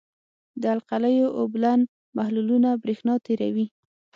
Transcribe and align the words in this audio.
د 0.61 0.63
القلیو 0.75 1.27
اوبلن 1.39 1.79
محلولونه 2.17 2.69
برېښنا 2.83 3.15
تیروي. 3.25 3.67